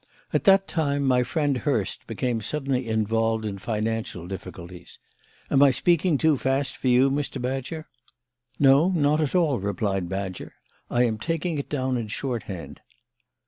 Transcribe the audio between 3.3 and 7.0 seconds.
in financial difficulties am I speaking too fast for